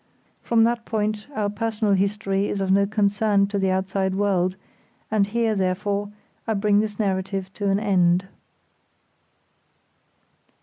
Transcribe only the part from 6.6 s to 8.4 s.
this narrative to an end.